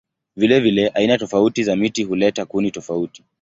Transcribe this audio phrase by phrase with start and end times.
[0.35, 3.23] Vilevile aina tofauti za miti huleta kuni tofauti.